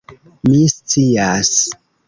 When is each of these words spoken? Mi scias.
Mi 0.51 0.61
scias. 0.71 1.55